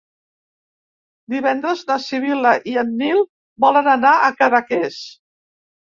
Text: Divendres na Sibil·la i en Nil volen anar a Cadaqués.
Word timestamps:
Divendres 1.33 1.85
na 1.93 1.99
Sibil·la 2.07 2.55
i 2.73 2.75
en 2.85 2.91
Nil 3.05 3.25
volen 3.69 3.95
anar 3.97 4.19
a 4.31 4.37
Cadaqués. 4.43 5.03